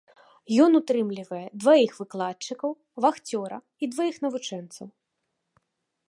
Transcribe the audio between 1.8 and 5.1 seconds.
выкладчыкаў, вахцёра і дваіх навучэнцаў.